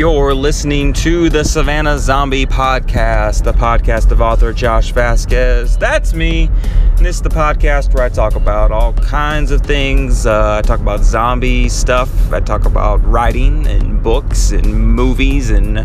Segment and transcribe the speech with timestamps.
[0.00, 5.76] You're listening to the Savannah Zombie Podcast, the podcast of author Josh Vasquez.
[5.76, 6.48] That's me.
[6.96, 10.24] And this is the podcast where I talk about all kinds of things.
[10.24, 12.32] Uh, I talk about zombie stuff.
[12.32, 15.76] I talk about writing and books and movies and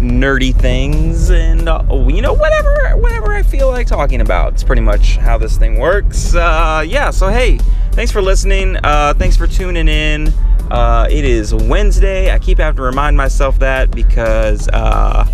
[0.00, 4.54] nerdy things and uh, you know whatever whatever I feel like talking about.
[4.54, 6.34] It's pretty much how this thing works.
[6.34, 7.10] Uh, yeah.
[7.10, 7.58] So hey,
[7.92, 8.76] thanks for listening.
[8.82, 10.34] Uh, thanks for tuning in.
[10.72, 12.32] Uh, it is Wednesday.
[12.32, 15.26] I keep having to remind myself that because uh,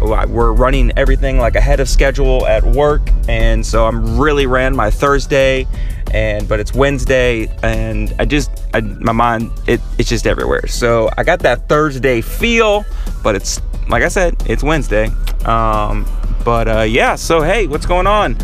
[0.00, 4.92] we're running everything like ahead of schedule at work, and so I'm really ran my
[4.92, 5.66] Thursday,
[6.12, 10.68] and but it's Wednesday, and I just I, my mind it, it's just everywhere.
[10.68, 12.84] So I got that Thursday feel,
[13.24, 15.08] but it's like I said, it's Wednesday.
[15.46, 16.06] Um,
[16.44, 18.36] but uh, yeah, so hey, what's going on?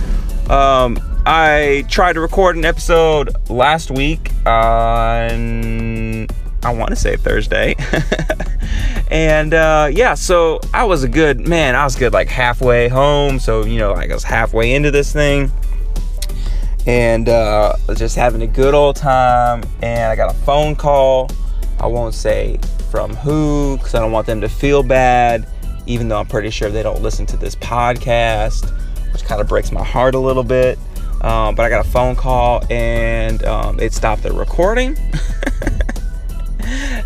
[0.50, 6.11] Um, I tried to record an episode last week on,
[6.62, 7.74] I want to say Thursday.
[9.10, 13.38] and uh, yeah, so I was a good, man, I was good like halfway home.
[13.38, 15.50] So, you know, I was halfway into this thing.
[16.86, 19.62] And uh, just having a good old time.
[19.82, 21.30] And I got a phone call.
[21.80, 22.58] I won't say
[22.90, 25.46] from who because I don't want them to feel bad,
[25.86, 28.70] even though I'm pretty sure they don't listen to this podcast,
[29.12, 30.78] which kind of breaks my heart a little bit.
[31.22, 34.96] Um, but I got a phone call and um, it stopped the recording.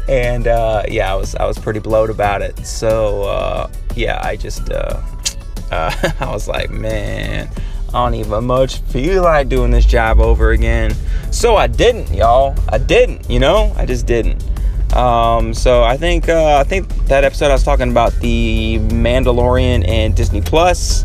[0.09, 2.59] and uh, yeah, I was I was pretty blowed about it.
[2.67, 5.01] So uh, yeah, I just uh,
[5.71, 7.49] uh I was like, man,
[7.89, 10.95] I don't even much feel like doing this job over again.
[11.31, 12.55] So I didn't, y'all.
[12.69, 13.29] I didn't.
[13.29, 14.45] You know, I just didn't.
[14.95, 19.87] Um, so I think uh, I think that episode I was talking about the Mandalorian
[19.87, 21.05] and Disney Plus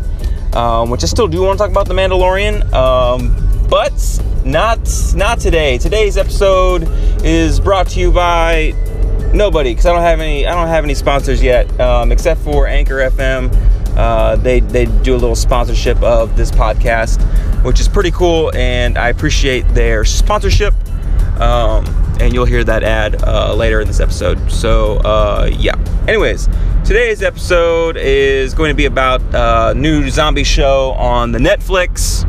[0.54, 3.36] um, which I still do want to talk about the Mandalorian, um,
[3.68, 3.92] but
[4.44, 4.78] not
[5.14, 5.78] not today.
[5.78, 6.86] Today's episode
[7.24, 8.72] is brought to you by
[9.32, 12.66] nobody because I don't have any I don't have any sponsors yet, um, except for
[12.66, 13.50] Anchor FM.
[13.96, 17.20] Uh, they they do a little sponsorship of this podcast,
[17.64, 20.74] which is pretty cool, and I appreciate their sponsorship.
[21.40, 21.84] Um,
[22.20, 24.50] and you'll hear that ad uh, later in this episode.
[24.50, 25.74] So uh, yeah.
[26.06, 26.48] Anyways,
[26.84, 32.28] today's episode is going to be about a new zombie show on the Netflix.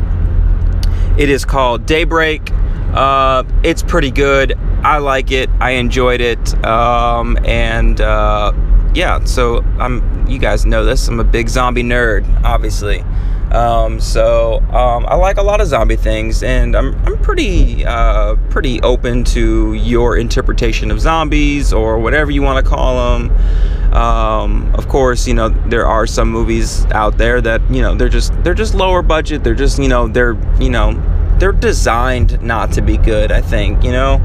[1.18, 2.50] It is called Daybreak.
[2.92, 4.58] Uh, it's pretty good.
[4.84, 5.48] I like it.
[5.60, 6.64] I enjoyed it.
[6.64, 8.52] Um, and uh,
[8.94, 10.12] yeah, so I'm.
[10.28, 11.08] You guys know this.
[11.08, 13.04] I'm a big zombie nerd, obviously.
[13.50, 18.36] Um, so um, I like a lot of zombie things, and I'm I'm pretty uh,
[18.50, 23.94] pretty open to your interpretation of zombies or whatever you want to call them.
[23.94, 28.08] Um, of course, you know there are some movies out there that you know they're
[28.08, 29.44] just they're just lower budget.
[29.44, 31.00] They're just you know they're you know
[31.38, 33.30] they're designed not to be good.
[33.30, 34.20] I think you know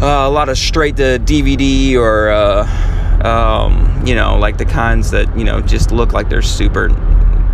[0.00, 2.30] a lot of straight to DVD or.
[2.30, 6.88] Uh, um, you know, like the kinds that you know just look like they're super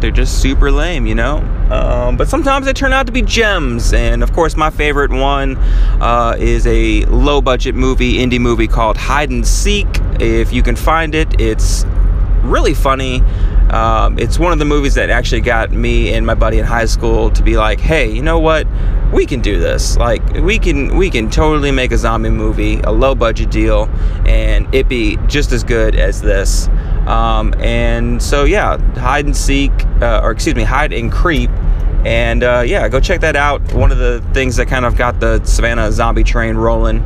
[0.04, 1.38] they're just super lame, you know?
[1.70, 3.94] Um, but sometimes they turn out to be gems.
[3.94, 5.56] And of course, my favorite one
[6.00, 9.86] uh, is a low budget movie, indie movie called Hide and Seek.
[10.20, 11.86] If you can find it, it's
[12.42, 13.20] really funny.
[13.70, 16.84] Um, it's one of the movies that actually got me and my buddy in high
[16.84, 18.66] school to be like, hey, you know what?
[19.14, 19.96] We can do this.
[19.96, 23.88] Like we can we can totally make a zombie movie, a low budget deal,
[24.26, 26.66] and it be just as good as this.
[27.06, 29.70] Um, and so yeah, hide and seek,
[30.02, 31.50] uh, or excuse me, hide and creep.
[32.04, 33.72] And uh, yeah, go check that out.
[33.72, 36.98] One of the things that kind of got the Savannah zombie train rolling.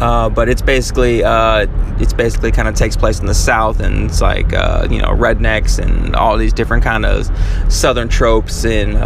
[0.00, 1.66] Uh, but it's basically uh,
[1.98, 5.08] it's basically kind of takes place in the south and it's like uh, you know
[5.08, 7.30] rednecks and all these different kind of
[7.72, 8.98] southern tropes and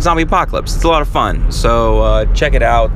[0.00, 0.74] zombie apocalypse.
[0.74, 1.50] It's a lot of fun.
[1.50, 2.92] So uh, check it out.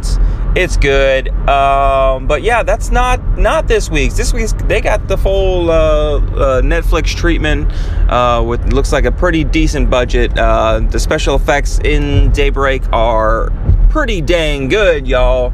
[0.56, 1.28] It's good.
[1.48, 4.16] Um, but yeah that's not not this week's.
[4.16, 6.20] This week's they got the full uh,
[6.62, 7.68] netflix treatment
[8.46, 10.34] with looks like a pretty decent budget.
[10.34, 13.50] The special effects in daybreak are
[13.90, 15.52] pretty dang good y'all.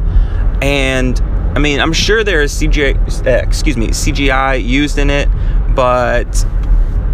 [0.62, 1.20] And
[1.55, 5.29] I mean, I'm sure there is CGI, uh, excuse me, CGI used in it,
[5.75, 6.46] but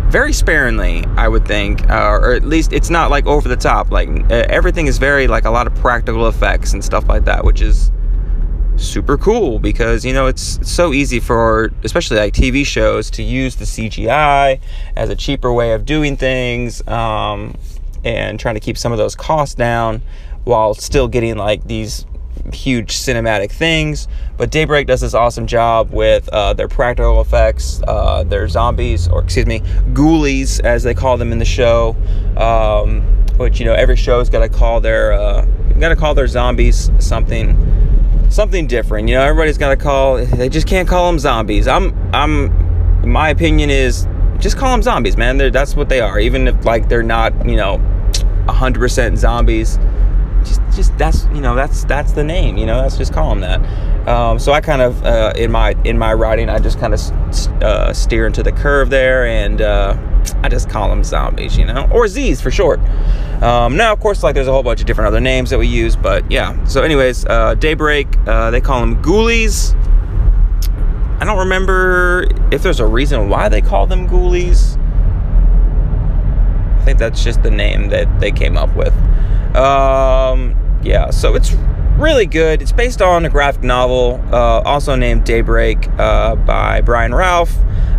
[0.08, 3.90] very sparingly, I would think, uh, or at least it's not like over the top.
[3.90, 7.44] Like uh, everything is very like a lot of practical effects and stuff like that,
[7.44, 7.90] which is
[8.76, 13.56] super cool because you know it's, so easy for especially like TV shows to use
[13.56, 14.60] the CGI
[14.96, 17.56] as a cheaper way of doing things um,
[18.04, 20.02] and trying to keep some of those costs down
[20.44, 22.06] while still getting like these
[22.52, 24.08] huge cinematic things.
[24.36, 29.22] But Daybreak does this awesome job with uh, their practical effects, uh, their zombies, or
[29.22, 29.60] excuse me,
[29.92, 31.96] ghoulies, as they call them in the show.
[32.36, 33.02] Um,
[33.36, 35.44] which you know, every show's got to call their uh,
[35.78, 37.56] got to call their zombies something.
[38.30, 39.08] something different.
[39.08, 40.16] You know, everybody's got to call.
[40.24, 41.68] They just can't call them zombies.
[41.68, 42.50] I'm, I'm.
[43.08, 44.06] My opinion is
[44.38, 45.38] just call them zombies, man.
[45.38, 46.18] They're, that's what they are.
[46.18, 47.78] Even if like they're not, you know,
[48.48, 49.78] hundred percent zombies.
[50.46, 52.56] Just, just that's you know that's that's the name.
[52.56, 54.08] You know, that's just call them that.
[54.08, 57.00] Um, so I kind of uh, in my in my writing, I just kind of
[57.62, 59.96] uh, steer into the curve there, and uh,
[60.42, 62.78] I just call them zombies, you know, or Z's for short.
[63.42, 65.66] Um, now, of course, like there's a whole bunch of different other names that we
[65.66, 66.62] use, but yeah.
[66.64, 69.74] So, anyways, uh, Daybreak, uh, they call them ghoulies.
[71.20, 74.78] I don't remember if there's a reason why they call them ghoulies.
[76.80, 78.94] I think that's just the name that they came up with.
[79.56, 81.54] Um, yeah, so it's
[81.96, 82.60] really good.
[82.60, 87.54] It's based on a graphic novel, uh, also named Daybreak, uh, by Brian Ralph,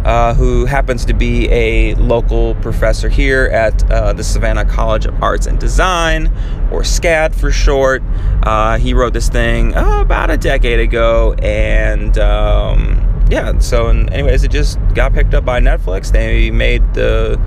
[0.06, 5.22] uh, who happens to be a local professor here at uh, the Savannah College of
[5.24, 6.28] Arts and Design,
[6.72, 8.04] or SCAD for short.
[8.44, 14.44] Uh, he wrote this thing uh, about a decade ago, and um, yeah, so anyways,
[14.44, 16.12] it just got picked up by Netflix.
[16.12, 17.42] They made the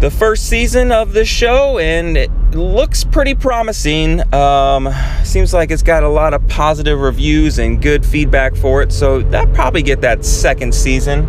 [0.00, 4.22] the first season of the show, and it looks pretty promising.
[4.34, 4.92] Um,
[5.24, 9.20] seems like it's got a lot of positive reviews and good feedback for it, so
[9.22, 11.26] that probably get that second season,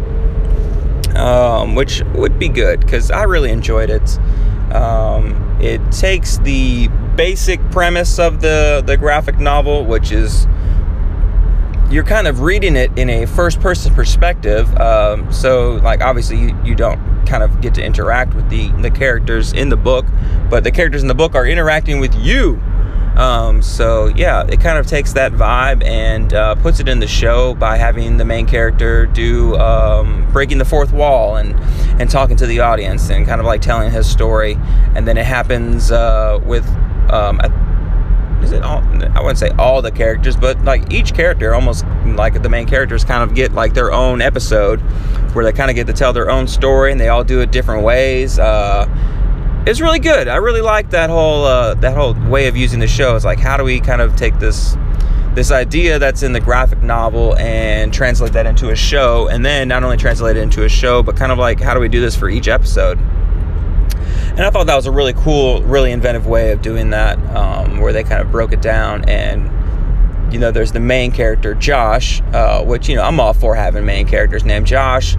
[1.16, 4.20] um, which would be good because I really enjoyed it.
[4.74, 10.48] Um, it takes the basic premise of the the graphic novel, which is
[11.90, 14.74] you're kind of reading it in a first person perspective.
[14.78, 18.92] Um, so, like, obviously, you, you don't kind of get to interact with the, the
[18.92, 20.06] characters in the book,
[20.50, 22.62] but the characters in the book are interacting with you.
[23.16, 27.08] Um, so, yeah, it kind of takes that vibe and uh, puts it in the
[27.08, 31.56] show by having the main character do um, breaking the fourth wall and,
[32.02, 34.58] and talking to the audience and kind of like telling his story.
[34.96, 36.68] And then it happens uh, with.
[37.10, 37.40] Um,
[38.42, 38.80] is it all
[39.16, 43.04] i wouldn't say all the characters but like each character almost like the main characters
[43.04, 44.80] kind of get like their own episode
[45.34, 47.52] where they kind of get to tell their own story and they all do it
[47.52, 48.86] different ways uh,
[49.68, 50.28] it's really good.
[50.28, 53.16] I really like that whole uh, that whole way of using the show.
[53.16, 54.78] It's like how do we kind of take this
[55.36, 59.68] this idea that's in the graphic novel and translate that into a show and then
[59.68, 62.00] not only translate it into a show but kind of like how do we do
[62.00, 62.98] this for each episode
[64.36, 67.80] and I thought that was a really cool, really inventive way of doing that, um,
[67.80, 69.08] where they kind of broke it down.
[69.08, 69.50] And
[70.34, 73.86] you know, there's the main character Josh, uh, which you know I'm all for having
[73.86, 75.16] main characters named Josh.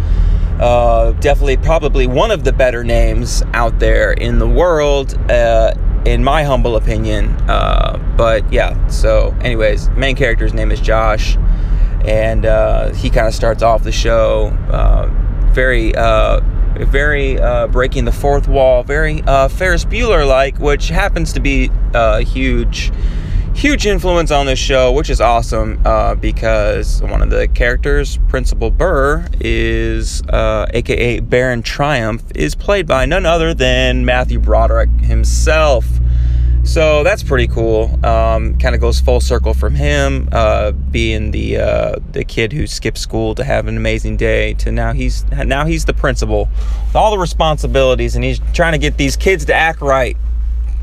[0.60, 5.72] Uh, definitely, probably one of the better names out there in the world, uh,
[6.04, 7.28] in my humble opinion.
[7.48, 11.36] Uh, but yeah, so anyways, main character's name is Josh,
[12.04, 15.08] and uh, he kind of starts off the show uh,
[15.52, 15.94] very
[16.84, 21.70] very uh, breaking the fourth wall, very uh, Ferris Bueller like, which happens to be
[21.94, 22.93] a huge,
[23.55, 28.70] huge influence on this show, which is awesome uh, because one of the characters, Principal
[28.70, 35.87] Burr, is aka uh, Baron Triumph, is played by none other than Matthew Broderick himself.
[36.66, 37.84] So that's pretty cool.
[38.04, 42.66] Um, kind of goes full circle from him uh, being the uh, the kid who
[42.66, 46.48] skipped school to have an amazing day to now he's now he's the principal
[46.86, 50.16] with all the responsibilities and he's trying to get these kids to act right.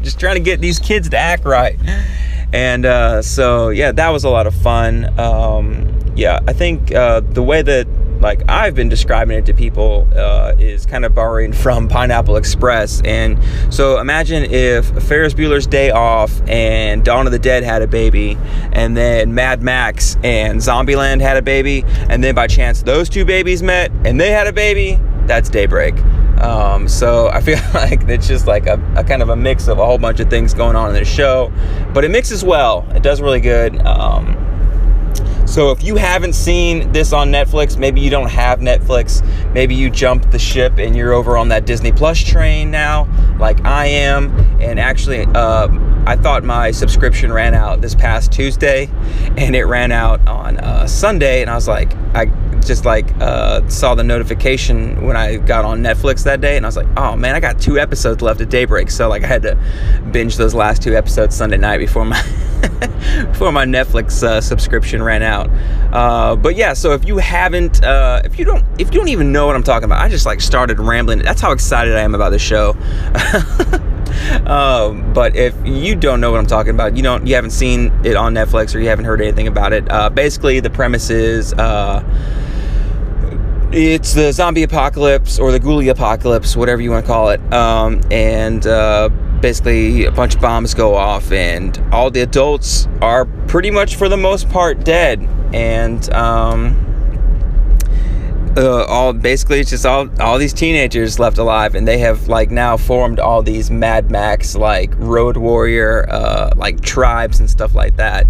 [0.02, 1.78] Just trying to get these kids to act right.
[2.54, 5.20] And uh, so yeah, that was a lot of fun.
[5.20, 7.88] Um, yeah, I think uh, the way that
[8.24, 13.02] like I've been describing it to people uh, is kind of borrowing from Pineapple Express.
[13.02, 13.38] And
[13.72, 18.38] so imagine if Ferris Bueller's Day Off and Dawn of the Dead had a baby,
[18.72, 23.26] and then Mad Max and Zombieland had a baby, and then by chance those two
[23.26, 25.00] babies met and they had a baby.
[25.28, 25.96] That's Daybreak.
[26.42, 29.80] Um, so I feel like it's just like a, a, kind of a mix of
[29.80, 31.52] a whole bunch of things going on in this show,
[31.94, 32.86] but it mixes well.
[32.96, 33.80] It does really good.
[33.86, 34.43] Um,
[35.46, 39.24] so if you haven't seen this on Netflix, maybe you don't have Netflix,
[39.54, 43.08] maybe you jumped the ship and you're over on that Disney Plus train now,
[43.40, 44.32] like I am.
[44.62, 45.68] And actually, uh,
[46.06, 48.90] I thought my subscription ran out this past Tuesday,
[49.38, 52.26] and it ran out on uh, Sunday, and I was like, I
[52.64, 56.68] just like uh, saw the notification when I got on Netflix that day, and I
[56.68, 59.42] was like, oh man, I got two episodes left at daybreak, so like I had
[59.44, 59.56] to
[60.12, 62.22] binge those last two episodes Sunday night before my
[63.32, 65.50] before my Netflix uh, subscription ran out.
[65.94, 69.32] Uh, but yeah, so if you haven't, uh, if you don't, if you don't even
[69.32, 71.20] know what I'm talking about, I just like started rambling.
[71.20, 72.72] That's how excited I am about the show.
[74.46, 77.92] um, but if you don't know what I'm talking about, you don't, you haven't seen
[78.06, 79.90] it on Netflix or you haven't heard anything about it.
[79.90, 82.04] Uh, basically, the premise is uh,
[83.74, 87.42] it's the zombie apocalypse or the ghoulie apocalypse, whatever you want to call it.
[87.54, 89.10] Um, and uh,
[89.42, 94.08] basically a bunch of bombs go off, and all the adults are pretty much for
[94.10, 95.20] the most part dead,
[95.54, 96.80] and um,
[98.56, 102.52] uh, all basically it's just all all these teenagers left alive, and they have like
[102.52, 107.96] now formed all these Mad Max like road warrior uh, like tribes and stuff like
[107.96, 108.28] that.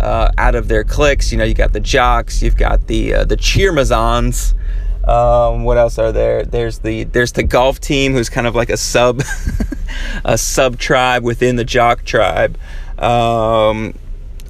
[0.00, 3.24] Uh, out of their cliques, you know, you got the jocks, you've got the uh,
[3.24, 4.54] the cheermazons.
[5.06, 6.44] Um, what else are there?
[6.44, 9.22] There's the there's the golf team who's kind of like a sub
[10.24, 12.58] a sub tribe within the jock tribe.
[12.98, 13.94] Um,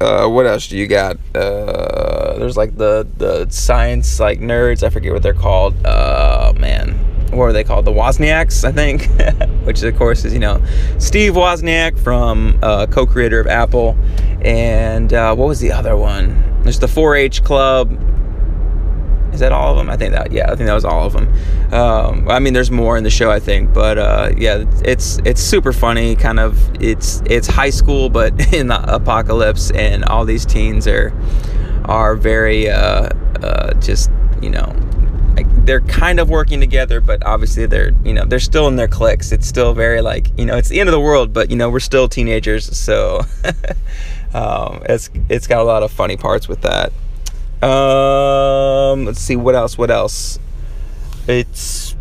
[0.01, 1.17] uh, what else do you got?
[1.35, 4.83] Uh, there's like the the science like nerds.
[4.83, 5.75] I forget what they're called.
[5.85, 6.93] Uh, man,
[7.33, 7.85] what are they called?
[7.85, 9.09] The Wozniaks, I think.
[9.67, 10.63] Which of course is you know
[10.99, 13.97] Steve Wozniak from uh, co-creator of Apple,
[14.43, 16.63] and uh, what was the other one?
[16.63, 17.91] There's the 4-H club.
[19.33, 19.91] Is that all of them?
[19.91, 21.33] I think that yeah, I think that was all of them.
[21.73, 25.41] Um, I mean, there's more in the show, I think, but uh, yeah, it's it's
[25.41, 26.17] super funny.
[26.17, 31.13] Kind of, it's it's high school, but in the apocalypse, and all these teens are
[31.85, 33.11] are very uh,
[33.43, 34.75] uh, just you know
[35.37, 38.89] like they're kind of working together, but obviously they're you know they're still in their
[38.89, 39.33] cliques.
[39.33, 41.69] It's still very like you know it's the end of the world, but you know
[41.69, 43.21] we're still teenagers, so
[44.35, 46.93] um, it's it's got a lot of funny parts with that.
[47.63, 49.79] Um, let's see what else.
[49.79, 50.39] What else?
[51.27, 51.95] It's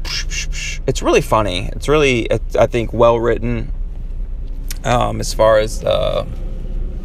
[0.87, 1.69] it's really funny.
[1.73, 3.71] It's really I think well written.
[4.83, 6.27] Um, as far as uh,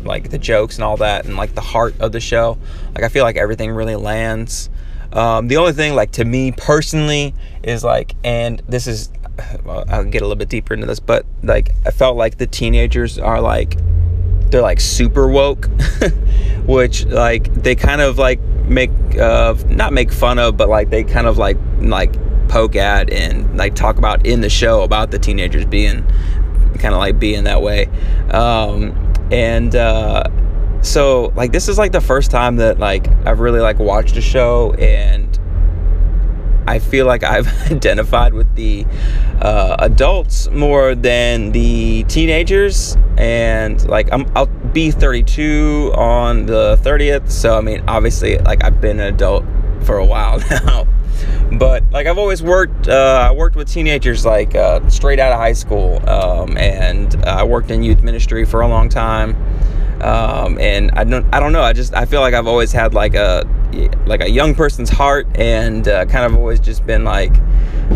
[0.04, 2.58] like the jokes and all that, and like the heart of the show.
[2.94, 4.68] Like I feel like everything really lands.
[5.12, 9.10] Um, the only thing, like to me personally, is like, and this is,
[9.64, 12.46] well, I'll get a little bit deeper into this, but like I felt like the
[12.46, 13.76] teenagers are like
[14.50, 15.68] they're like super woke,
[16.70, 21.02] which like they kind of like make uh not make fun of, but like they
[21.02, 22.14] kind of like like
[22.48, 26.04] poke at and like talk about in the show about the teenagers being
[26.78, 27.86] kind of like being that way.
[28.30, 28.92] Um,
[29.30, 30.24] and uh,
[30.82, 34.22] so like this is like the first time that like I've really like watched a
[34.22, 35.38] show and
[36.66, 38.86] I feel like I've identified with the
[39.40, 47.30] uh, adults more than the teenagers, and like I'm, I'll be 32 on the 30th.
[47.30, 49.44] So I mean, obviously, like I've been an adult
[49.84, 50.86] for a while now,
[51.58, 52.88] but like I've always worked.
[52.88, 57.44] Uh, I worked with teenagers like uh, straight out of high school, um, and I
[57.44, 59.36] worked in youth ministry for a long time.
[60.02, 61.60] Um, and I don't, I don't know.
[61.60, 63.46] I just, I feel like I've always had like a,
[64.06, 67.34] like a young person's heart, and uh, kind of always just been like,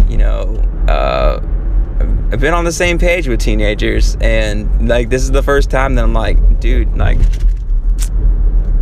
[0.09, 1.41] you know, uh,
[2.35, 5.95] I've been on the same page with teenagers, and like this is the first time
[5.95, 7.17] that I'm like, dude, like,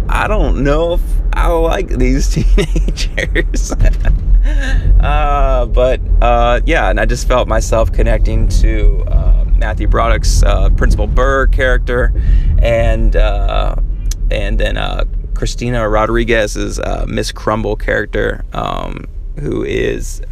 [0.09, 1.03] I don't know if
[1.35, 3.73] I like these teenagers.
[5.01, 10.71] uh, but uh, yeah, and I just felt myself connecting to uh, Matthew Broderick's uh,
[10.71, 12.11] Principal Burr character,
[12.59, 13.77] and uh,
[14.31, 15.05] and then uh,
[15.35, 19.05] Christina Rodriguez's Miss Crumble character, um,
[19.41, 20.23] who is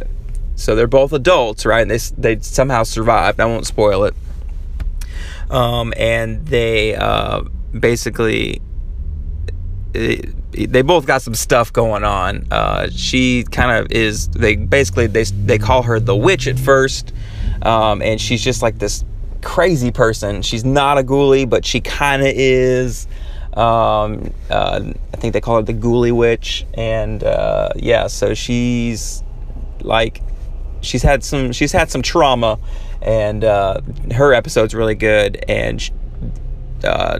[0.61, 1.81] so they're both adults, right?
[1.81, 3.39] And they they somehow survived.
[3.39, 4.15] I won't spoil it.
[5.49, 6.95] Um, and they
[7.77, 8.61] basically
[9.93, 12.47] they both got some stuff going on.
[12.51, 14.27] Uh, she kind of is.
[14.29, 17.13] They basically they they call her the witch at first,
[17.61, 19.03] um, and she's just like this
[19.41, 20.41] crazy person.
[20.41, 23.07] She's not a ghoulie, but she kind of is.
[23.53, 24.81] Um, uh,
[25.13, 29.23] I think they call her the ghoulie witch, and uh, yeah, so she's
[29.81, 30.21] like
[30.81, 32.59] she's had some she's had some trauma,
[33.01, 33.81] and uh,
[34.13, 35.89] her episode's really good, and.
[36.83, 37.19] Uh,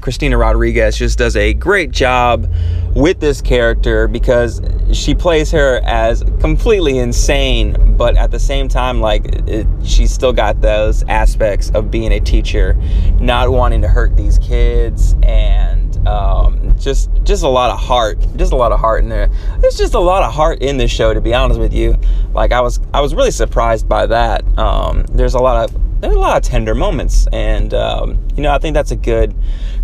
[0.00, 2.50] Christina Rodriguez just does a great job
[2.94, 4.60] with this character because
[4.92, 10.32] she plays her as completely insane, but at the same time, like it, she's still
[10.32, 12.74] got those aspects of being a teacher,
[13.20, 18.52] not wanting to hurt these kids, and um, just just a lot of heart, just
[18.52, 19.28] a lot of heart in there.
[19.58, 21.96] There's just a lot of heart in this show, to be honest with you.
[22.32, 24.44] Like I was, I was really surprised by that.
[24.58, 28.52] Um, there's a lot of there's a lot of tender moments, and um, you know
[28.52, 29.34] I think that's a good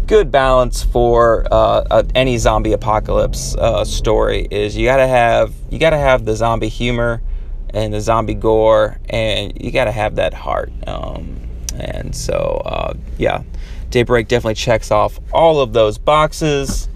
[0.07, 4.47] good balance for uh, any zombie apocalypse uh, story.
[4.51, 7.23] Is you gotta have you gotta have the zombie humor
[7.71, 10.73] and the zombie gore, and you gotta have that heart.
[10.87, 11.41] Um,
[11.75, 13.43] and so uh, yeah,
[13.91, 16.89] Daybreak definitely checks off all of those boxes.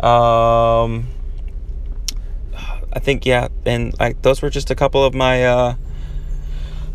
[0.00, 1.08] Um,
[2.92, 5.74] I think yeah, and like those were just a couple of my uh,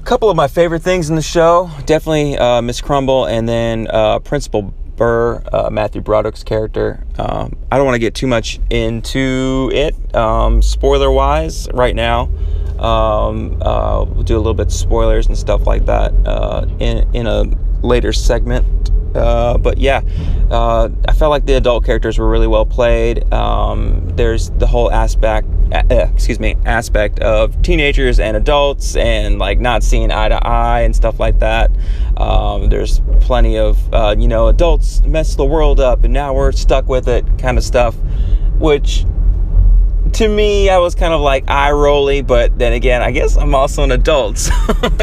[0.04, 1.70] couple of my favorite things in the show.
[1.86, 7.04] Definitely uh, Miss Crumble, and then uh, Principal Burr, uh, Matthew Broderick's character.
[7.18, 12.30] Um, I don't want to get too much into it, um, spoiler wise, right now.
[12.80, 17.08] Um, uh, we'll do a little bit of spoilers and stuff like that uh, in
[17.14, 17.46] in a
[17.82, 18.83] later segment.
[19.16, 20.02] Uh, but yeah,
[20.50, 23.32] uh, I felt like the adult characters were really well played.
[23.34, 29.60] Um, there's the whole aspect, uh, excuse me, aspect of teenagers and adults, and like
[29.60, 31.72] not seeing eye to eye and stuff like that.
[32.18, 36.52] Um, there's plenty of uh, you know adults mess the world up, and now we're
[36.52, 37.96] stuck with it, kind of stuff,
[38.58, 39.06] which
[40.12, 43.56] to me, I was kind of like eye rolly, but then again, I guess I'm
[43.56, 44.54] also an adult, so,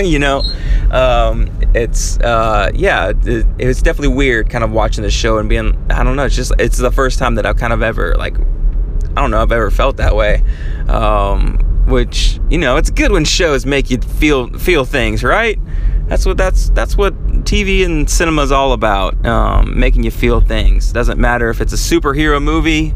[0.00, 0.42] you know.
[0.90, 5.48] Um, it's uh, yeah, it, it, was definitely weird, kind of watching the show and
[5.48, 8.14] being, I don't know, it's just it's the first time that I've kind of ever
[8.16, 10.42] like, I don't know, I've ever felt that way.
[10.88, 15.58] Um, which you know, it's good when shows make you feel feel things, right?
[16.06, 17.14] That's what that's that's what
[17.44, 20.92] TV and cinema is all about, um, making you feel things.
[20.92, 22.94] Doesn't matter if it's a superhero movie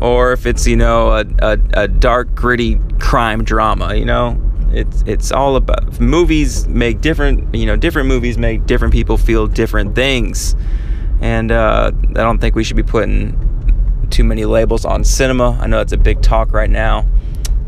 [0.00, 4.40] or if it's you know a, a, a, dark gritty crime drama you know?
[4.72, 9.46] It's it's all about movies make different you know different movies make different people feel
[9.46, 10.54] different things.
[11.20, 13.38] And uh, i don't think we should be putting
[14.10, 15.58] too many labels on cinema.
[15.60, 17.06] I know it's a big talk right now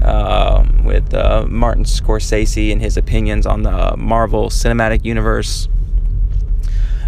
[0.02, 5.68] uh, with uh, martin scorsese and his opinions on the marvel cinematic universe.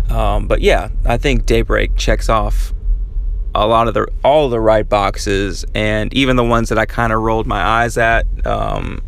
[0.09, 2.73] Um, but yeah i think daybreak checks off
[3.54, 7.12] a lot of the all the right boxes and even the ones that I kind
[7.12, 9.02] of rolled my eyes at um,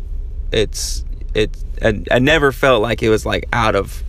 [0.51, 4.03] it's it I, I, never felt like it was like out of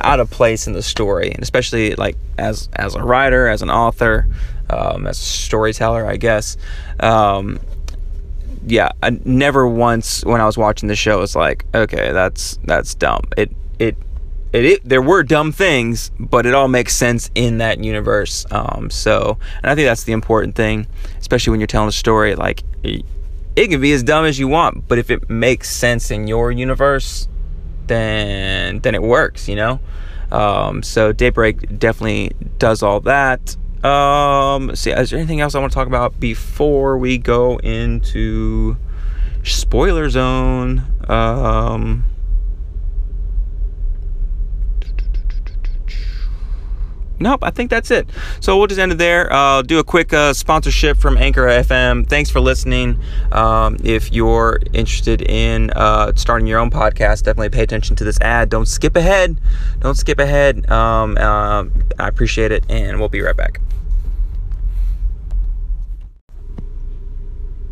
[0.00, 1.30] out of place in the story.
[1.30, 4.28] And especially like as as a writer as an author
[4.68, 6.56] um, as a storyteller I guess
[7.00, 7.58] um,
[8.66, 12.94] yeah I never once when I was watching the show was like okay that's that's
[12.94, 13.24] dumb.
[13.36, 13.96] It it
[14.52, 18.46] it, it, there were dumb things, but it all makes sense in that universe.
[18.50, 20.86] Um, so, and I think that's the important thing,
[21.20, 22.34] especially when you're telling a story.
[22.34, 23.04] Like, it,
[23.54, 27.28] can be as dumb as you want, but if it makes sense in your universe,
[27.86, 29.48] then then it works.
[29.48, 29.80] You know.
[30.32, 33.56] Um, so Daybreak definitely does all that.
[33.84, 38.76] Um, see, is there anything else I want to talk about before we go into
[39.44, 40.84] spoiler zone?
[41.08, 42.04] Um.
[47.20, 48.08] Nope, I think that's it.
[48.40, 49.32] So we'll just end it there.
[49.32, 52.08] Uh, do a quick uh, sponsorship from Anchor FM.
[52.08, 52.98] Thanks for listening.
[53.30, 58.20] Um, if you're interested in uh, starting your own podcast, definitely pay attention to this
[58.20, 58.48] ad.
[58.48, 59.40] Don't skip ahead.
[59.80, 60.68] Don't skip ahead.
[60.70, 61.64] Um, uh,
[61.98, 63.60] I appreciate it, and we'll be right back.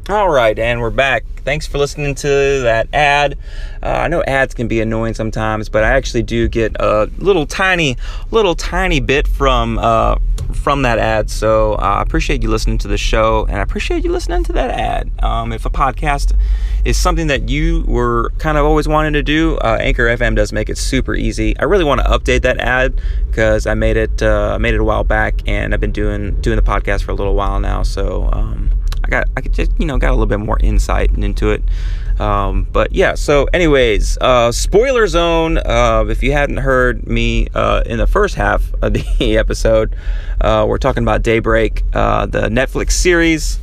[0.08, 1.24] All right, and we're back.
[1.48, 3.38] Thanks for listening to that ad.
[3.82, 7.46] Uh, I know ads can be annoying sometimes, but I actually do get a little
[7.46, 7.96] tiny,
[8.30, 10.16] little tiny bit from uh,
[10.52, 11.30] from that ad.
[11.30, 14.52] So uh, I appreciate you listening to the show, and I appreciate you listening to
[14.52, 15.10] that ad.
[15.24, 16.36] Um, if a podcast
[16.84, 20.52] is something that you were kind of always wanting to do, uh, Anchor FM does
[20.52, 21.58] make it super easy.
[21.58, 24.84] I really want to update that ad because I made it uh, made it a
[24.84, 27.84] while back, and I've been doing doing the podcast for a little while now.
[27.84, 28.28] So.
[28.34, 28.70] Um,
[29.08, 31.62] I got I just you know got a little bit more insight into it.
[32.20, 35.56] Um, but yeah, so anyways, uh, spoiler zone.
[35.58, 39.04] Uh, if you hadn't heard me uh, in the first half of the
[39.38, 39.96] episode,
[40.40, 43.58] uh, we're talking about Daybreak, uh, the Netflix series.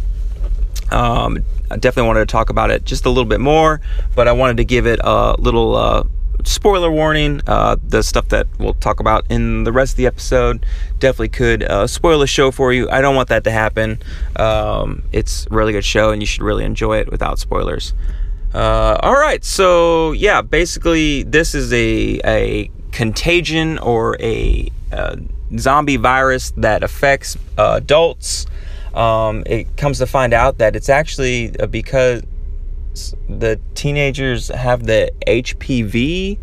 [0.92, 3.82] Um, I definitely wanted to talk about it just a little bit more,
[4.16, 6.04] but I wanted to give it a little uh,
[6.44, 10.66] spoiler warning uh, the stuff that we'll talk about in the rest of the episode
[11.00, 12.90] definitely could uh, spoil the show for you.
[12.90, 14.00] I don't want that to happen.
[14.36, 17.94] Um, it's a really good show and you should really enjoy it without spoilers.
[18.54, 19.44] Uh, all right.
[19.44, 25.18] So yeah basically this is a, a contagion or a, a
[25.58, 28.46] zombie virus that affects uh, adults.
[28.94, 32.24] Um, it comes to find out that it's actually uh, because
[33.30, 36.40] the teenagers have the HPV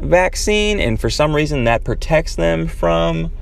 [0.00, 3.32] vaccine, and for some reason that protects them from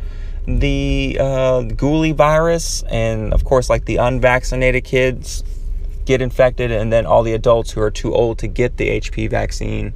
[0.47, 2.83] the uh, Ghoulie virus.
[2.85, 5.43] And of course, like the unvaccinated kids
[6.05, 9.29] get infected, and then all the adults who are too old to get the HP
[9.29, 9.93] vaccine,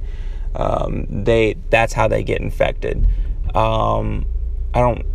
[0.55, 3.07] um, they that's how they get infected.
[3.55, 4.25] Um,
[4.73, 5.05] I don't,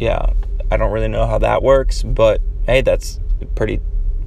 [0.00, 0.32] yeah,
[0.70, 3.20] I don't really know how that works, but hey, that's
[3.54, 3.80] pretty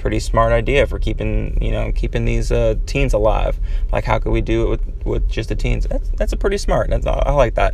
[0.05, 3.59] pretty smart idea for keeping you know keeping these uh, teens alive.
[3.91, 5.87] Like how could we do it with, with just the teens?
[5.87, 6.91] That's that's a pretty smart.
[6.91, 7.73] That's, I like that.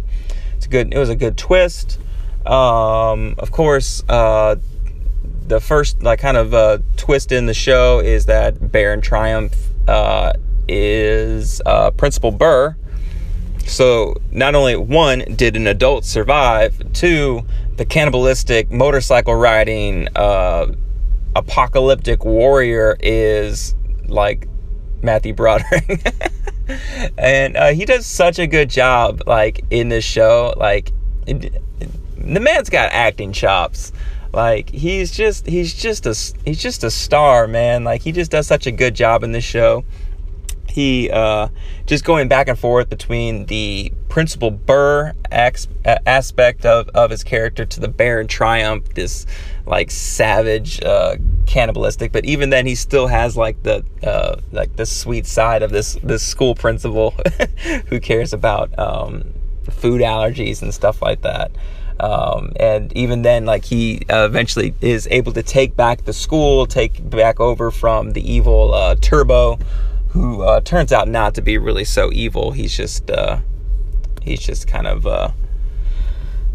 [0.56, 0.94] It's good.
[0.94, 2.00] It was a good twist.
[2.46, 4.56] Um, of course, uh,
[5.46, 9.54] the first like kind of uh, twist in the show is that Baron Triumph
[9.90, 10.32] uh,
[10.70, 12.78] is uh, Principal Burr.
[13.66, 17.42] So not only one did an adult survive, two
[17.76, 20.68] the cannibalistic motorcycle riding uh,
[21.36, 23.76] apocalyptic warrior is
[24.08, 24.48] like
[25.02, 26.14] Matthew Broderick.
[27.18, 30.54] and uh, he does such a good job, like in this show.
[30.58, 30.92] Like
[31.28, 31.62] it,
[32.18, 33.92] the man's got acting chops.
[34.34, 36.16] Like he's just he's just a
[36.46, 37.84] he's just a star, man.
[37.84, 39.84] Like he just does such a good job in this show.
[40.70, 41.50] He uh,
[41.86, 47.66] just going back and forth between the Principal Burr ex- aspect of, of his character
[47.66, 49.26] to the Baron Triumph, this
[49.66, 52.12] like savage, uh, cannibalistic.
[52.12, 55.98] But even then, he still has like the uh, like the sweet side of this
[56.04, 57.16] this school principal
[57.88, 59.34] who cares about um,
[59.70, 61.52] food allergies and stuff like that.
[62.00, 66.66] Um, and even then, like he uh, eventually is able to take back the school,
[66.66, 69.60] take back over from the evil uh, Turbo,
[70.10, 72.52] who uh, turns out not to be really so evil.
[72.52, 73.40] He's just uh,
[74.22, 75.32] he's just kind of uh,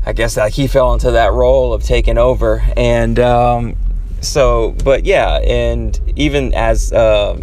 [0.06, 3.76] I guess like he fell into that role of taking over, and um,
[4.20, 7.42] so but yeah, and even as um,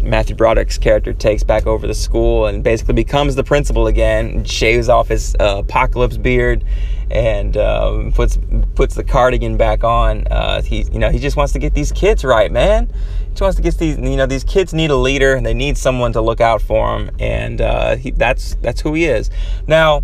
[0.00, 4.88] Matthew Broderick's character takes back over the school and basically becomes the principal again, shaves
[4.88, 6.64] off his uh, apocalypse beard
[7.10, 8.38] and um, puts
[8.76, 10.26] puts the cardigan back on.
[10.30, 12.86] Uh, he you know he just wants to get these kids right, man.
[12.86, 15.54] He just wants to get these you know these kids need a leader and they
[15.54, 19.30] need someone to look out for them, and uh, he, that's that's who he is.
[19.66, 20.02] Now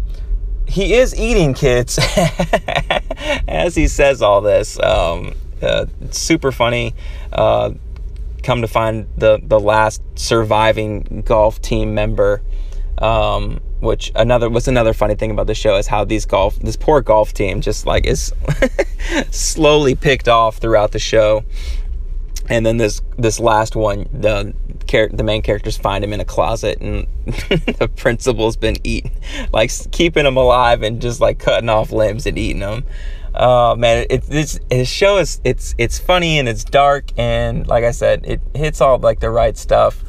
[0.68, 1.98] he is eating kids
[3.48, 4.78] as he says all this.
[4.78, 6.94] Um, uh, super funny.
[7.32, 7.72] Uh,
[8.42, 12.42] come to find the the last surviving golf team member.
[12.98, 16.76] Um, which another what's another funny thing about the show is how these golf this
[16.76, 18.32] poor golf team just like is
[19.30, 21.44] slowly picked off throughout the show
[22.48, 24.54] and then this this last one the
[24.86, 29.12] char- the main characters find him in a closet and the principal's been eating
[29.52, 32.84] like keeping him alive and just like cutting off limbs and eating them
[33.34, 37.84] uh man it, this his show is it's it's funny and it's dark and like
[37.84, 40.02] i said it hits all like the right stuff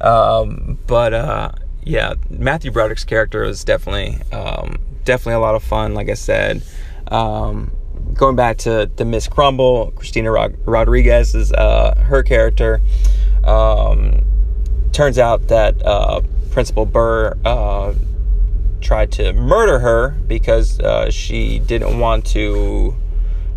[0.00, 1.52] um but uh
[1.84, 5.94] yeah, Matthew Broderick's character was definitely um, definitely a lot of fun.
[5.94, 6.62] Like I said,
[7.08, 7.72] um,
[8.14, 12.80] going back to the Miss Crumble, Christina Rod- Rodriguez is uh, her character.
[13.44, 14.24] Um,
[14.92, 17.94] turns out that uh, Principal Burr uh,
[18.80, 22.94] tried to murder her because uh, she didn't want to.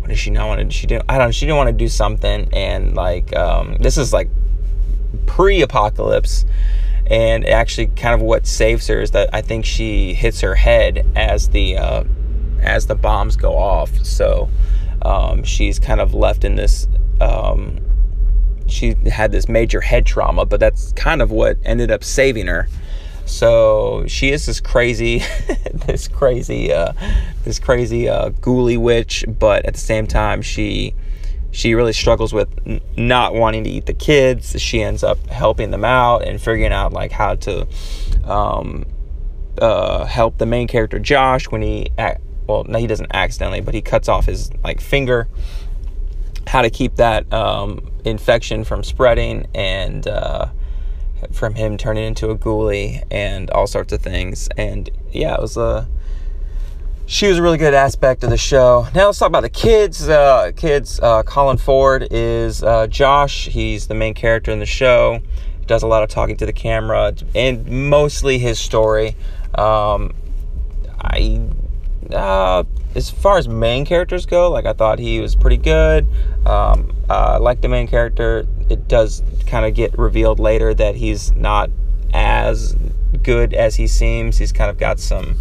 [0.00, 0.70] What did she not want to?
[0.74, 1.04] She didn't.
[1.08, 1.32] I don't.
[1.32, 4.28] She didn't want to do something, and like um, this is like
[5.26, 6.44] pre-apocalypse
[7.06, 11.06] and actually kind of what saves her is that I think she hits her head
[11.16, 12.04] as the uh,
[12.60, 13.94] as the bombs go off.
[14.04, 14.48] So
[15.02, 16.86] um, she's kind of left in this.
[17.20, 17.78] Um,
[18.66, 22.68] she had this major head trauma, but that's kind of what ended up saving her.
[23.24, 25.18] So she is this crazy,
[25.86, 26.92] this crazy, uh,
[27.44, 30.94] this crazy uh, ghoulie witch, but at the same time she
[31.50, 34.60] she really struggles with n- not wanting to eat the kids.
[34.60, 37.66] She ends up helping them out and figuring out like how to
[38.24, 38.84] um,
[39.60, 41.90] uh, help the main character Josh when he
[42.48, 45.28] well, no, he doesn't accidentally, but he cuts off his like finger.
[46.46, 50.48] How to keep that um, infection from spreading and uh,
[51.30, 54.48] from him turning into a ghoulie and all sorts of things.
[54.56, 55.86] And yeah, it was a
[57.04, 58.86] she was a really good aspect of the show.
[58.94, 60.08] Now let's talk about the kids.
[60.08, 63.46] Uh, kids, uh, Colin Ford is uh, Josh.
[63.46, 65.20] He's the main character in the show.
[65.66, 69.16] Does a lot of talking to the camera and mostly his story.
[69.54, 70.14] Um,
[71.00, 71.40] I,
[72.12, 76.06] uh, as far as main characters go, like I thought he was pretty good.
[76.46, 81.32] Um, uh, like the main character, it does kind of get revealed later that he's
[81.32, 81.70] not
[82.12, 82.76] as
[83.22, 84.38] good as he seems.
[84.38, 85.36] He's kind of got some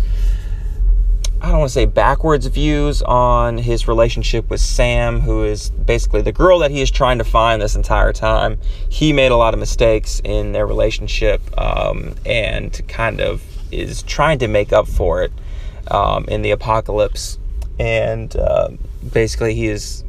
[1.40, 6.24] I don't want to say backwards views on his relationship with Sam, who is basically
[6.24, 8.58] the girl that he is trying to find this entire time.
[8.90, 14.40] He made a lot of mistakes in their relationship um, and kind of is trying
[14.40, 15.32] to make up for it
[15.92, 17.38] um, in the apocalypse.
[17.80, 18.70] And uh,
[19.12, 20.04] basically, he is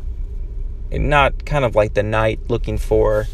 [0.90, 3.26] not kind of like the knight looking for,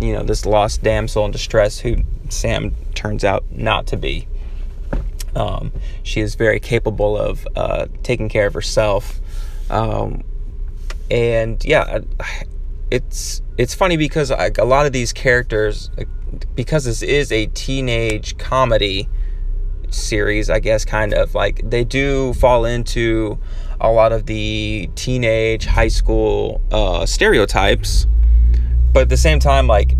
[0.00, 1.96] you know, this lost damsel in distress who
[2.28, 4.28] Sam turns out not to be.
[5.34, 9.20] Um, she is very capable of uh, taking care of herself.
[9.68, 10.24] Um,
[11.10, 12.00] and yeah,
[12.90, 15.90] it's it's funny because a lot of these characters,
[16.54, 19.08] because this is a teenage comedy
[19.90, 23.38] series, I guess, kind of like they do fall into
[23.80, 28.06] a lot of the teenage high school uh, stereotypes,
[28.92, 29.96] but at the same time, like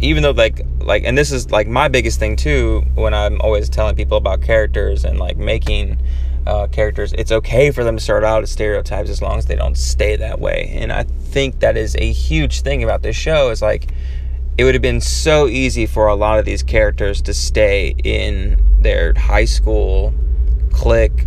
[0.00, 3.68] even though like like and this is like my biggest thing too when i'm always
[3.68, 6.00] telling people about characters and like making
[6.46, 9.56] uh, characters it's okay for them to start out as stereotypes as long as they
[9.56, 13.50] don't stay that way and i think that is a huge thing about this show
[13.50, 13.90] is like
[14.58, 18.60] it would have been so easy for a lot of these characters to stay in
[18.80, 20.12] their high school
[20.72, 21.26] clique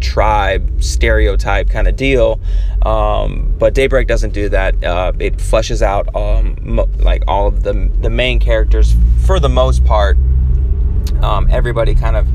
[0.00, 2.40] tribe stereotype kind of deal.
[2.82, 4.82] Um, but Daybreak doesn't do that.
[4.82, 9.48] Uh, it fleshes out um, mo- like all of the the main characters for the
[9.48, 10.18] most part.
[11.22, 12.26] Um, everybody kind of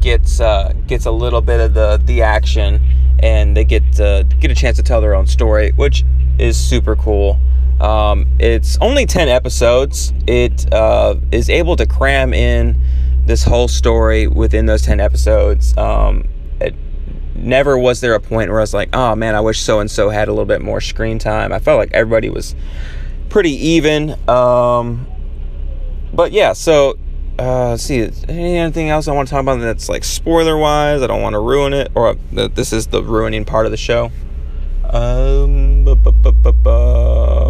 [0.00, 2.82] gets uh, gets a little bit of the the action,
[3.20, 6.04] and they get uh, get a chance to tell their own story, which
[6.36, 7.38] is super cool.
[7.82, 10.12] Um, it's only 10 episodes.
[10.28, 12.80] It uh, is able to cram in
[13.26, 15.76] this whole story within those 10 episodes.
[15.76, 16.28] Um,
[16.60, 16.74] it,
[17.34, 19.90] never was there a point where I was like, oh man, I wish so and
[19.90, 21.52] so had a little bit more screen time.
[21.52, 22.54] I felt like everybody was
[23.28, 24.10] pretty even.
[24.28, 25.08] Um,
[26.12, 26.96] but yeah, so
[27.36, 31.02] uh, see, anything else I want to talk about that's like spoiler wise?
[31.02, 33.76] I don't want to ruin it, or uh, this is the ruining part of the
[33.76, 34.12] show.
[34.84, 37.41] Um, um,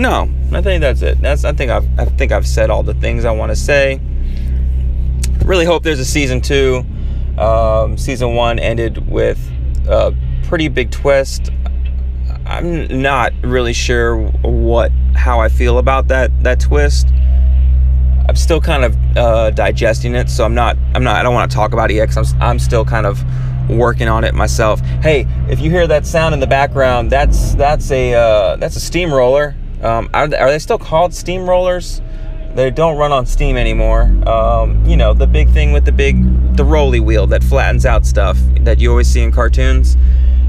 [0.00, 1.20] no, I think that's it.
[1.20, 4.00] That's I think I've I think I've said all the things I want to say.
[5.44, 6.84] Really hope there's a season two.
[7.38, 9.38] Um, season one ended with
[9.88, 11.50] a pretty big twist.
[12.46, 17.08] I'm not really sure what how I feel about that that twist.
[18.26, 21.50] I'm still kind of uh, digesting it, so I'm not I'm not I don't want
[21.50, 23.22] to talk about yet I'm I'm still kind of
[23.68, 24.80] working on it myself.
[25.02, 28.80] Hey, if you hear that sound in the background, that's that's a uh, that's a
[28.80, 29.56] steamroller.
[29.82, 32.02] Um, are, are they still called steamrollers?
[32.54, 34.02] They don't run on steam anymore.
[34.28, 38.04] Um, you know the big thing with the big the rolly wheel that flattens out
[38.04, 39.96] stuff that you always see in cartoons.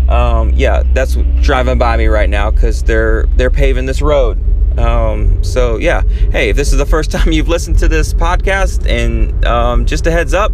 [0.10, 4.40] Um, yeah, that's driving by me right now because they're they're paving this road.
[4.80, 8.90] Um, so yeah, hey, if this is the first time you've listened to this podcast,
[8.90, 10.52] and um, just a heads up,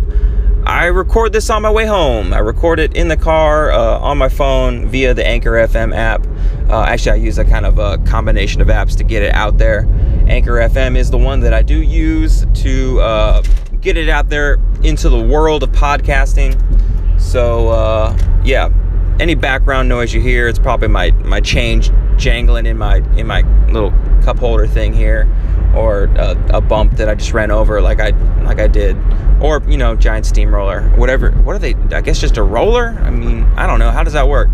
[0.66, 2.34] I record this on my way home.
[2.34, 6.28] I record it in the car, uh, on my phone, via the Anchor FM app.
[6.70, 9.58] Uh, actually, I use a kind of a combination of apps to get it out
[9.58, 9.88] there.
[10.28, 13.42] Anchor FM is the one that I do use to uh,
[13.80, 16.60] get it out there into the world of podcasting.
[17.20, 18.70] So, uh, yeah,
[19.20, 23.42] any background noise you hear, it's probably my, my change jangling in my in my
[23.72, 23.92] little
[24.24, 25.32] cup holder thing here
[25.76, 28.10] or a, a, bump that I just ran over like I
[28.42, 28.98] like I did
[29.42, 33.12] or you know giant steamroller whatever what are they I guess just a roller I
[33.12, 34.50] mean I don't know how does that work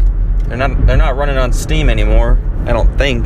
[0.47, 3.25] they're not they're not running on steam anymore I don't think.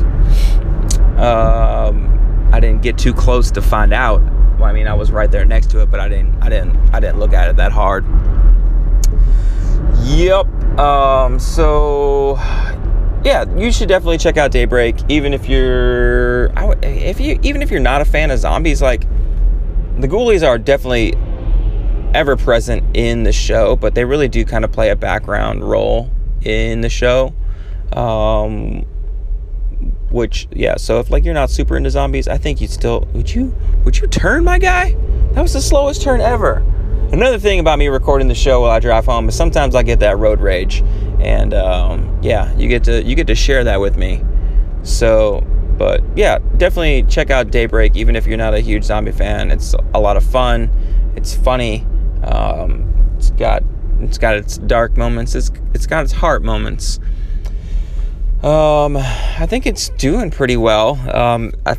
[1.19, 4.21] Um, I didn't get too close to find out.
[4.57, 6.75] Well, I mean I was right there next to it but I didn't I didn't
[6.93, 8.05] I didn't look at it that hard.
[10.03, 10.47] Yep
[10.79, 12.35] um, so
[13.23, 16.51] yeah, you should definitely check out Daybreak, even if you're,
[16.83, 18.81] if you, even if you're not a fan of zombies.
[18.81, 19.01] Like,
[19.97, 21.15] the Ghoulies are definitely
[22.13, 26.11] ever present in the show, but they really do kind of play a background role
[26.47, 27.33] in the show.
[27.93, 28.85] Um,
[30.09, 30.77] which, yeah.
[30.77, 33.97] So if like you're not super into zombies, I think you'd still would you would
[33.97, 34.95] you turn, my guy?
[35.33, 36.63] That was the slowest turn ever.
[37.11, 39.99] Another thing about me recording the show while I drive home is sometimes I get
[39.99, 40.81] that road rage,
[41.19, 44.23] and um, yeah, you get to you get to share that with me.
[44.83, 45.45] So,
[45.77, 49.51] but yeah, definitely check out Daybreak, even if you're not a huge zombie fan.
[49.51, 50.69] It's a lot of fun.
[51.15, 51.85] It's funny.
[52.23, 53.63] Um, it's got
[53.99, 55.35] it's got its dark moments.
[55.35, 56.99] It's it's got its heart moments.
[58.43, 60.95] Um, I think it's doing pretty well.
[61.15, 61.77] Um, I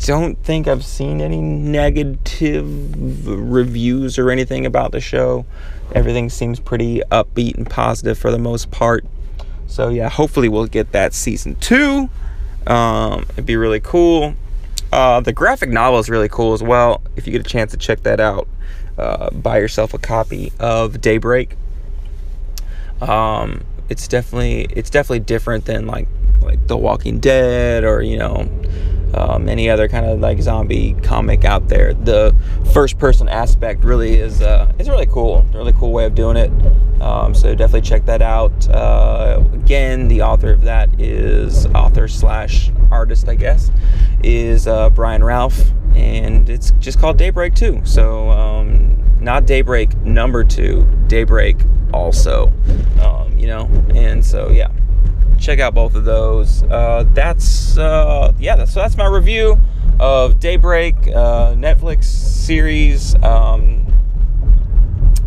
[0.00, 2.66] don't think I've seen any negative
[3.26, 5.44] reviews or anything about the show.
[5.94, 9.04] Everything seems pretty upbeat and positive for the most part.
[9.66, 12.08] So yeah, hopefully we'll get that season two.
[12.66, 14.34] Um, it'd be really cool.
[14.92, 17.02] Uh, the graphic novel is really cool as well.
[17.16, 18.48] If you get a chance to check that out,
[18.98, 21.56] uh, buy yourself a copy of Daybreak.
[23.00, 26.08] Um, it's definitely it's definitely different than like
[26.40, 28.48] like The Walking Dead or you know
[29.14, 31.94] um, any other kind of like zombie comic out there.
[31.94, 32.34] The
[32.72, 35.46] first person aspect really is uh, it's really cool.
[35.54, 36.50] really cool way of doing it.
[37.00, 38.68] Um, so definitely check that out.
[38.68, 43.70] Uh, again, the author of that is author slash artist, I guess,
[44.22, 47.80] is uh, Brian Ralph, and it's just called Daybreak Two.
[47.84, 51.56] So um, not Daybreak number two, Daybreak
[51.92, 52.52] also.
[53.02, 54.68] Um, you know, and so yeah
[55.38, 56.62] check out both of those.
[56.64, 59.58] Uh, that's uh, yeah, that's, so that's my review
[60.00, 63.14] of Daybreak uh, Netflix series.
[63.22, 63.86] Um,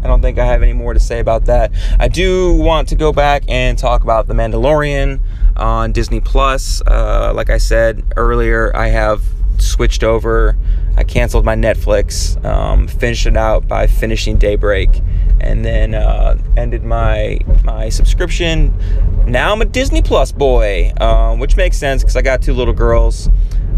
[0.04, 1.72] I don't think I have any more to say about that.
[2.00, 5.22] I do want to go back and talk about The Mandalorian
[5.56, 6.82] on Disney Plus.
[6.86, 9.24] Uh, like I said earlier, I have
[9.62, 10.58] switched over.
[10.98, 15.02] I canceled my Netflix, um, finished it out by finishing Daybreak,
[15.40, 18.74] and then uh, ended my my subscription.
[19.26, 22.74] Now I'm a Disney Plus boy, um, which makes sense because I got two little
[22.74, 23.30] girls.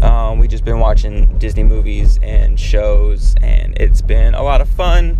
[0.02, 4.68] Um, we just been watching Disney movies and shows, and it's been a lot of
[4.68, 5.18] fun.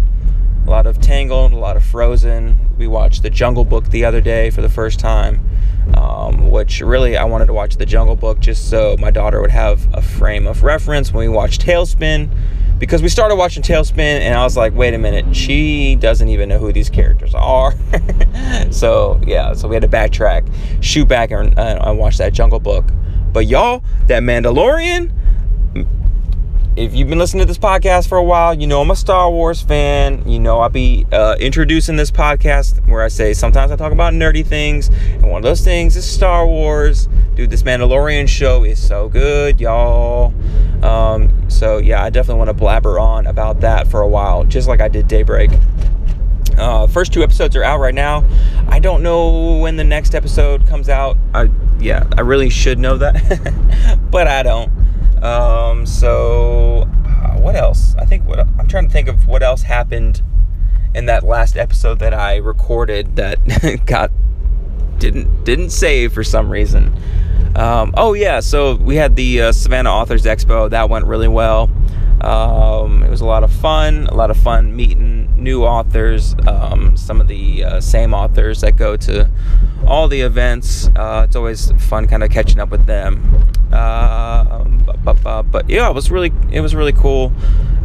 [0.66, 2.58] A lot of Tangled, a lot of Frozen.
[2.78, 5.46] We watched The Jungle Book the other day for the first time,
[5.94, 9.50] um, which really I wanted to watch The Jungle Book just so my daughter would
[9.50, 12.30] have a frame of reference when we watched TaleSpin.
[12.78, 16.48] because we started watching TaleSpin and I was like, wait a minute, she doesn't even
[16.48, 17.74] know who these characters are.
[18.70, 20.50] so yeah, so we had to backtrack,
[20.82, 22.86] shoot back and, uh, and watch that Jungle Book.
[23.32, 25.12] But y'all, that Mandalorian
[26.76, 29.30] if you've been listening to this podcast for a while, you know I'm a Star
[29.30, 30.28] Wars fan.
[30.28, 34.12] You know I'll be uh, introducing this podcast where I say sometimes I talk about
[34.12, 37.08] nerdy things, and one of those things is Star Wars.
[37.36, 40.34] Dude, this Mandalorian show is so good, y'all.
[40.82, 44.66] Um, so yeah, I definitely want to blabber on about that for a while, just
[44.66, 45.52] like I did Daybreak.
[46.58, 48.24] Uh, first two episodes are out right now.
[48.66, 51.18] I don't know when the next episode comes out.
[51.32, 54.83] I yeah, I really should know that, but I don't.
[55.24, 57.94] Um, so, uh, what else?
[57.98, 60.22] I think what I'm trying to think of what else happened
[60.94, 63.38] in that last episode that I recorded that
[63.86, 64.10] got
[64.98, 66.94] didn't didn't save for some reason.
[67.56, 70.68] Um, oh yeah, so we had the uh, Savannah Authors Expo.
[70.68, 71.70] That went really well.
[72.20, 74.06] Um, it was a lot of fun.
[74.08, 76.34] A lot of fun meeting new authors.
[76.48, 79.30] Um, some of the uh, same authors that go to
[79.86, 80.88] all the events.
[80.96, 83.22] Uh, it's always fun, kind of catching up with them.
[83.72, 84.64] Uh,
[85.04, 87.32] but, but, yeah, it was really it was really cool.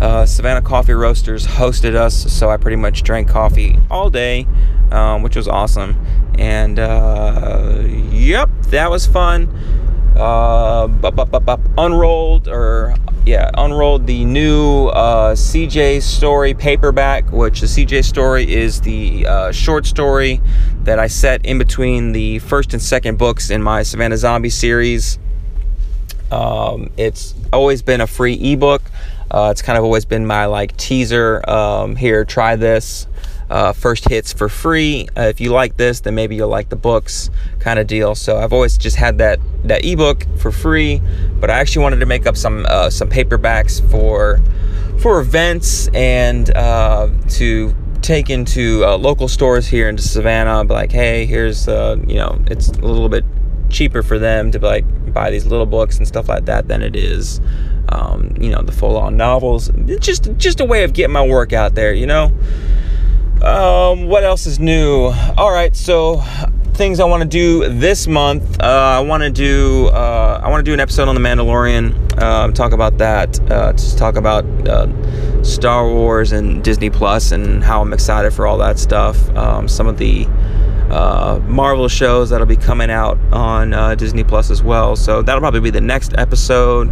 [0.01, 4.47] Uh, Savannah Coffee Roasters hosted us, so I pretty much drank coffee all day,
[4.91, 5.97] um, which was awesome.
[6.37, 9.47] And uh, yep, that was fun.
[10.15, 10.87] Uh,
[11.77, 12.95] unrolled or
[13.29, 19.51] yeah, unrolled the new uh, CJ story paperback, which the CJ story is the uh,
[19.51, 20.41] short story
[20.81, 25.19] that I set in between the first and second books in my Savannah Zombie series.
[26.31, 28.81] Um, it's always been a free ebook.
[29.29, 31.47] Uh, it's kind of always been my like teaser.
[31.47, 33.05] Um, here, try this.
[33.49, 35.07] Uh, first hits for free.
[35.17, 38.15] Uh, if you like this, then maybe you'll like the books, kind of deal.
[38.15, 41.01] So I've always just had that that ebook for free,
[41.39, 44.39] but I actually wanted to make up some uh, some paperbacks for
[44.99, 50.63] for events and uh, to take into uh, local stores here into Savannah.
[50.65, 53.25] Be like, hey, here's uh, you know, it's a little bit
[53.69, 56.95] cheaper for them to like buy these little books and stuff like that than it
[56.95, 57.39] is
[57.89, 61.75] um, you know the full-on novels just just a way of getting my work out
[61.75, 62.31] there you know
[63.43, 65.05] um, what else is new
[65.37, 66.21] all right so
[66.73, 70.59] things i want to do this month uh, i want to do uh, i want
[70.59, 74.45] to do an episode on the mandalorian uh, talk about that uh, just talk about
[74.67, 79.67] uh, star wars and disney plus and how i'm excited for all that stuff um,
[79.67, 80.25] some of the
[80.89, 84.95] uh, Marvel shows that'll be coming out on Disney Plus as well.
[84.95, 86.89] So that'll probably be the next episode.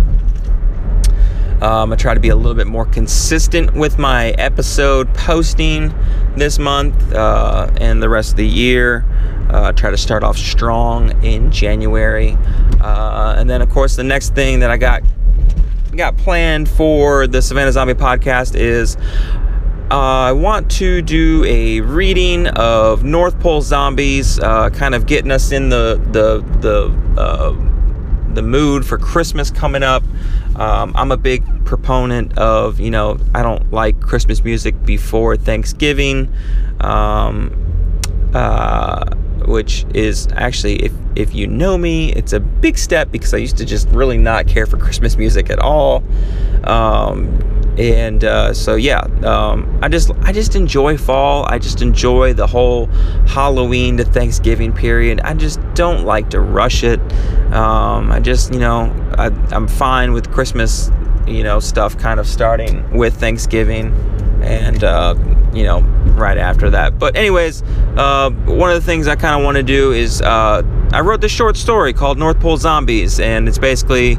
[1.61, 5.93] Um, I try to be a little bit more consistent with my episode posting
[6.35, 9.05] this month uh, and the rest of the year.
[9.49, 12.37] Uh, try to start off strong in January,
[12.81, 15.03] uh, and then of course the next thing that I got
[15.95, 18.97] got planned for the Savannah Zombie podcast is
[19.89, 25.31] uh, I want to do a reading of North Pole Zombies, uh, kind of getting
[25.31, 27.53] us in the the the uh,
[28.33, 30.03] the mood for Christmas coming up.
[30.57, 36.33] Um, I'm a big proponent of you know I don't like Christmas music before Thanksgiving,
[36.81, 37.51] um,
[38.33, 39.13] uh,
[39.45, 43.57] which is actually if if you know me, it's a big step because I used
[43.57, 46.03] to just really not care for Christmas music at all.
[46.63, 51.45] Um, and uh, so yeah um, i just i just enjoy fall.
[51.45, 52.87] I just enjoy the whole
[53.27, 55.21] halloween to thanksgiving period.
[55.21, 56.99] I just don't like to rush it.
[57.53, 60.91] Um, i just you know I, i'm fine with christmas
[61.27, 63.93] you know stuff kind of starting with thanksgiving
[64.41, 65.15] and uh,
[65.53, 65.81] you know
[66.17, 66.97] right after that.
[66.97, 67.61] But anyways
[67.95, 70.61] uh, one of the things i kind of want to do is uh,
[70.93, 73.19] i wrote this short story called north pole zombies.
[73.19, 74.17] And it's basically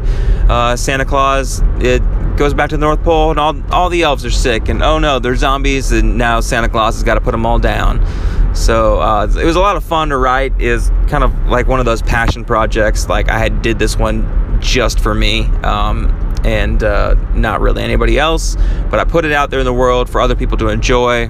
[0.48, 2.02] uh, santa claus it
[2.38, 4.98] goes back to the North Pole, and all all the elves are sick, and oh
[4.98, 8.04] no, they're zombies, and now Santa Claus has got to put them all down.
[8.54, 10.58] So uh, it was a lot of fun to write.
[10.60, 13.08] Is kind of like one of those passion projects.
[13.08, 15.46] Like I had did this one just for me.
[15.62, 16.14] Um,
[16.44, 18.56] and uh, not really anybody else,
[18.90, 21.28] but I put it out there in the world for other people to enjoy.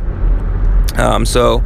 [0.96, 1.62] Um, so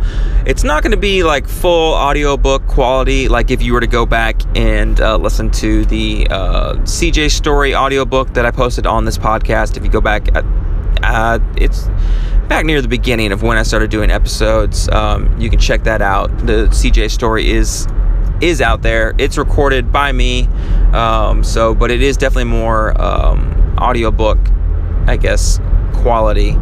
[0.47, 4.05] it's not going to be like full audiobook quality, like if you were to go
[4.05, 9.19] back and uh, listen to the uh, CJ Story audiobook that I posted on this
[9.19, 9.77] podcast.
[9.77, 10.45] If you go back, at,
[11.03, 11.89] uh, it's
[12.49, 14.89] back near the beginning of when I started doing episodes.
[14.91, 16.37] Um, you can check that out.
[16.39, 17.87] The CJ Story is
[18.43, 19.15] is out there.
[19.19, 20.49] It's recorded by me
[20.93, 24.39] Um, so, but it is definitely more um, audiobook,
[25.07, 25.59] I guess,
[25.95, 26.59] quality.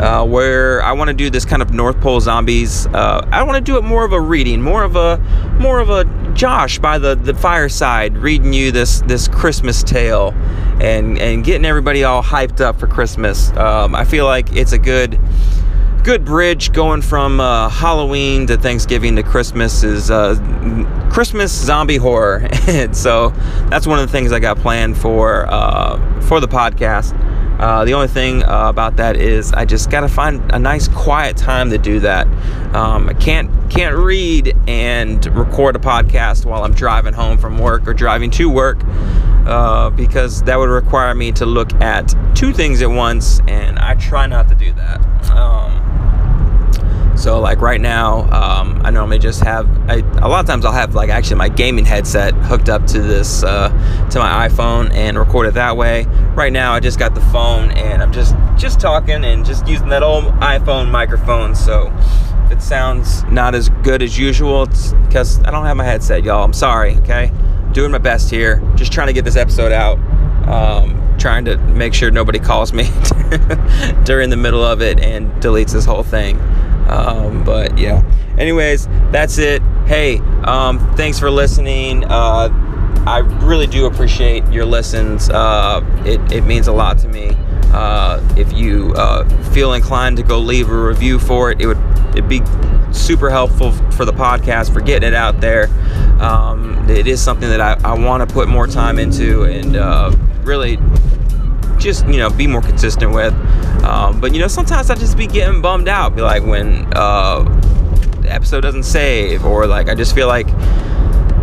[0.00, 2.86] Uh, where I want to do this kind of North Pole zombies.
[2.88, 5.16] Uh, I want to do it more of a reading, more of a,
[5.58, 10.34] more of a Josh by the, the fireside, reading you this this Christmas tale,
[10.80, 13.50] and and getting everybody all hyped up for Christmas.
[13.56, 15.18] Um, I feel like it's a good
[16.06, 20.36] good bridge going from uh, Halloween to Thanksgiving to Christmas is uh,
[21.10, 23.30] Christmas zombie horror, and so
[23.70, 27.12] that's one of the things I got planned for uh, for the podcast.
[27.58, 30.88] Uh, the only thing uh, about that is I just got to find a nice
[30.88, 32.26] quiet time to do that.
[32.74, 37.88] Um, I can't can't read and record a podcast while I'm driving home from work
[37.88, 38.78] or driving to work
[39.46, 43.94] uh, because that would require me to look at two things at once, and I
[43.94, 45.30] try not to do that.
[45.30, 45.85] Um,
[47.26, 50.70] so like right now, um, I normally just have I, a lot of times I'll
[50.70, 53.68] have like actually my gaming headset hooked up to this uh,
[54.10, 56.04] to my iPhone and record it that way.
[56.36, 59.88] Right now, I just got the phone and I'm just just talking and just using
[59.88, 61.56] that old iPhone microphone.
[61.56, 61.92] So
[62.44, 66.22] if it sounds not as good as usual, it's because I don't have my headset,
[66.22, 66.44] y'all.
[66.44, 66.94] I'm sorry.
[66.98, 67.32] Okay,
[67.72, 68.62] doing my best here.
[68.76, 69.98] Just trying to get this episode out.
[70.46, 72.84] Um, trying to make sure nobody calls me
[74.04, 76.38] during the middle of it and deletes this whole thing.
[76.88, 78.02] Um, but yeah.
[78.38, 79.62] Anyways, that's it.
[79.86, 82.04] Hey, um, thanks for listening.
[82.04, 82.48] Uh,
[83.06, 85.30] I really do appreciate your listens.
[85.30, 87.36] Uh, it, it means a lot to me.
[87.72, 91.78] Uh, if you uh, feel inclined to go leave a review for it, it would
[92.10, 92.42] it'd be
[92.92, 95.68] super helpful for the podcast for getting it out there.
[96.20, 100.14] Um, it is something that I, I want to put more time into and uh,
[100.42, 100.78] really
[101.86, 103.32] just you know be more consistent with.
[103.84, 107.44] Um, but you know sometimes I just be getting bummed out, be like when uh,
[108.20, 110.48] the episode doesn't save, or like I just feel like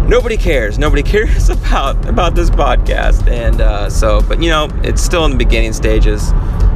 [0.08, 0.78] nobody cares.
[0.78, 5.32] Nobody cares about about this podcast, and uh, so but you know it's still in
[5.32, 6.32] the beginning stages.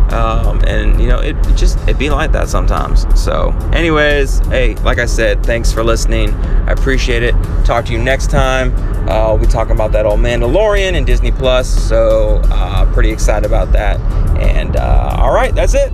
[0.07, 4.75] Um, and you know it, it just it be like that sometimes so anyways hey
[4.75, 6.33] like i said thanks for listening
[6.65, 7.33] i appreciate it
[7.65, 8.71] talk to you next time
[9.07, 13.45] uh, we'll be talking about that old mandalorian and disney plus so uh, pretty excited
[13.45, 13.99] about that.
[14.39, 15.91] And uh, all right that's it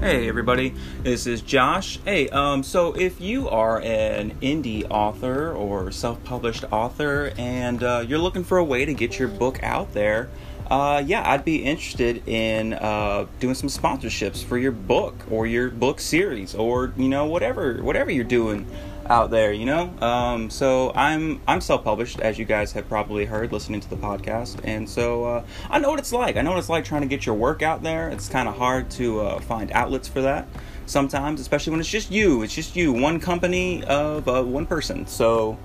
[0.00, 0.72] Hey everybody,
[1.02, 1.98] this is Josh.
[2.06, 8.18] Hey, um, so if you are an indie author or self-published author and uh, you're
[8.18, 10.30] looking for a way to get your book out there,
[10.70, 15.68] uh, yeah, I'd be interested in uh, doing some sponsorships for your book or your
[15.68, 18.66] book series or you know whatever whatever you're doing
[19.10, 19.92] out there, you know.
[20.00, 24.60] Um, so I'm I'm self-published, as you guys have probably heard listening to the podcast,
[24.64, 26.36] and so uh, I know what it's like.
[26.36, 28.08] I know what it's like trying to get your work out there.
[28.08, 30.46] It's kind of hard to uh, find outlets for that
[30.86, 32.42] sometimes, especially when it's just you.
[32.42, 35.06] It's just you, one company of uh, one person.
[35.06, 35.58] So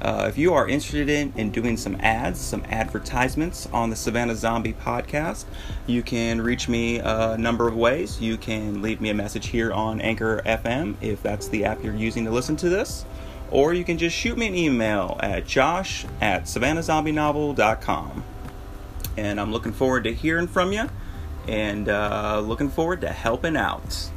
[0.00, 4.34] uh, if you are interested in, in doing some ads, some advertisements on the Savannah
[4.34, 5.44] Zombie podcast,
[5.86, 8.20] you can reach me a number of ways.
[8.20, 11.94] You can leave me a message here on Anchor FM if that's the app you're
[11.94, 13.04] using to listen to this,
[13.50, 18.24] or you can just shoot me an email at josh at savannahzombienovel.com.
[19.16, 20.88] And I'm looking forward to hearing from you
[21.46, 24.10] and uh, looking forward to helping out.